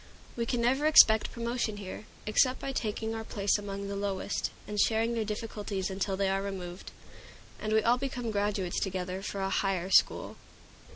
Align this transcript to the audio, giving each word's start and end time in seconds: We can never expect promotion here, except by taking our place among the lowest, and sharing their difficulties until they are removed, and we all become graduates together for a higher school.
We 0.35 0.47
can 0.47 0.61
never 0.61 0.87
expect 0.87 1.31
promotion 1.31 1.77
here, 1.77 2.07
except 2.25 2.59
by 2.59 2.71
taking 2.71 3.13
our 3.13 3.23
place 3.23 3.59
among 3.59 3.87
the 3.87 3.95
lowest, 3.95 4.49
and 4.67 4.79
sharing 4.79 5.13
their 5.13 5.23
difficulties 5.23 5.91
until 5.91 6.17
they 6.17 6.27
are 6.27 6.41
removed, 6.41 6.89
and 7.59 7.71
we 7.71 7.83
all 7.83 7.99
become 7.99 8.31
graduates 8.31 8.79
together 8.79 9.21
for 9.21 9.41
a 9.41 9.51
higher 9.51 9.91
school. 9.91 10.37